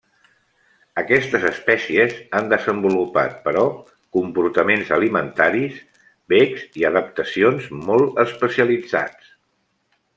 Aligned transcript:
Aquestes 1.01 1.43
espècies 1.49 2.15
han 2.39 2.49
desenvolupat 2.53 3.37
però, 3.45 3.65
comportaments 4.19 4.91
alimentaris, 4.99 5.79
becs 6.35 6.65
i 6.83 6.89
adaptacions 6.93 7.73
molt 7.91 8.23
especialitzats. 8.29 9.35